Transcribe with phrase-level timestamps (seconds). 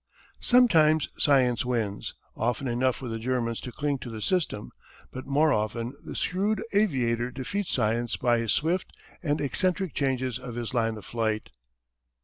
[0.39, 4.71] Sometimes science wins, often enough for the Germans to cling to the system.
[5.11, 10.55] But more often the shrewd aviator defeats science by his swift and eccentric changes of
[10.55, 11.51] his line of flight.